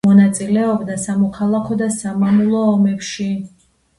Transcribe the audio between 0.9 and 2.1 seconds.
სამოქალაქო და